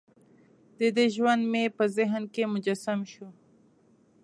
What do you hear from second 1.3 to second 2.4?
مې په ذهن